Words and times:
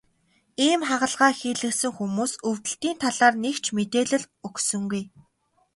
Ийм 0.67 0.81
хагалгаа 0.89 1.31
хийлгэсэн 1.39 1.91
хүмүүс 1.97 2.31
өвдөлтийн 2.49 2.97
талаар 3.03 3.35
нэг 3.43 3.55
ч 3.63 3.65
мэдээлэл 3.75 4.25
өгсөнгүй. 4.47 5.03